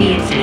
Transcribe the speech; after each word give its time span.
Music. 0.00 0.39